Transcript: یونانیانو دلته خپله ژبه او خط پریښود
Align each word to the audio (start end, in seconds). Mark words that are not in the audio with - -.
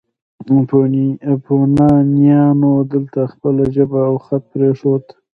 یونانیانو 1.51 2.73
دلته 2.91 3.19
خپله 3.31 3.63
ژبه 3.75 3.99
او 4.09 4.15
خط 4.25 4.43
پریښود 4.53 5.05